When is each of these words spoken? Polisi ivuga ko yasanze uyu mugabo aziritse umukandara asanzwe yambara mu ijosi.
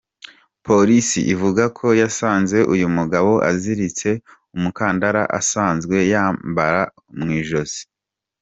Polisi 0.65 1.19
ivuga 1.33 1.63
ko 1.77 1.87
yasanze 2.01 2.57
uyu 2.73 2.87
mugabo 2.97 3.31
aziritse 3.49 4.09
umukandara 4.55 5.21
asanzwe 5.39 5.97
yambara 6.11 6.81
mu 7.17 7.27
ijosi. 7.41 7.81